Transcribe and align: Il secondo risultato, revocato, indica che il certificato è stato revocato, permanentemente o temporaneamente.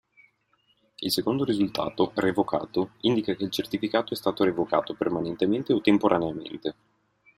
Il 0.95 1.11
secondo 1.11 1.43
risultato, 1.43 2.11
revocato, 2.15 2.93
indica 3.01 3.35
che 3.35 3.43
il 3.43 3.51
certificato 3.51 4.15
è 4.15 4.17
stato 4.17 4.43
revocato, 4.43 4.95
permanentemente 4.95 5.73
o 5.73 5.79
temporaneamente. 5.81 6.75